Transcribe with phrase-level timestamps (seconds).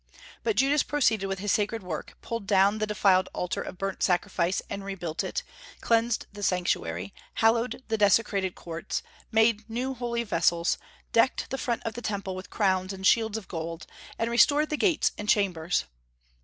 [0.41, 4.59] But Judas proceeded with his sacred work, pulled down the defiled altar of burnt sacrifice
[4.67, 5.43] and rebuilt it,
[5.79, 10.79] cleansed the Sanctuary, hallowed the desecrated courts, made new holy vessels,
[11.13, 13.85] decked the front of the Temple with crowns and shields of gold,
[14.17, 15.83] and restored the gates and chambers.